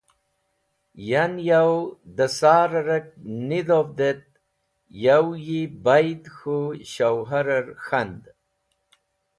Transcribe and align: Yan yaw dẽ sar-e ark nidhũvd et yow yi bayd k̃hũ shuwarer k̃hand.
Yan 1.09 1.33
yaw 1.47 1.71
dẽ 2.15 2.31
sar-e 2.37 2.79
ark 2.97 3.07
nidhũvd 3.47 3.99
et 4.11 4.23
yow 5.03 5.27
yi 5.45 5.61
bayd 5.85 6.23
k̃hũ 6.35 6.63
shuwarer 6.91 7.67
k̃hand. 7.85 8.23